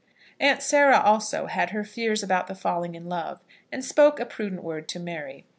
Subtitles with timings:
[0.39, 3.39] Aunt Sarah also had her fears about the falling in love,
[3.71, 5.45] and spoke a prudent word to Mary.